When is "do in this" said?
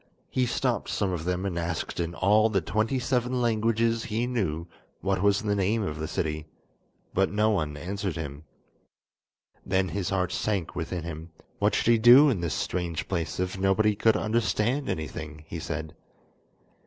11.99-12.55